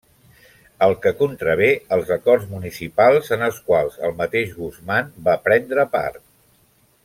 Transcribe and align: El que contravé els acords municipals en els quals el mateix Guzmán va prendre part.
El 0.85 0.93
que 1.03 1.11
contravé 1.19 1.67
els 1.97 2.09
acords 2.15 2.47
municipals 2.55 3.29
en 3.37 3.45
els 3.49 3.61
quals 3.69 4.01
el 4.09 4.17
mateix 4.23 4.57
Guzmán 4.63 5.13
va 5.29 5.39
prendre 5.49 5.87
part. 5.99 6.23